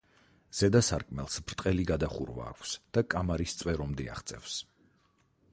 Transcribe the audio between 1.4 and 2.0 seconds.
ბრტყელი